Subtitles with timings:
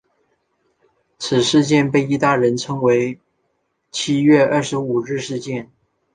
[1.19, 3.19] 此事件被意大利人称为
[3.91, 5.71] 七月二十五日事件。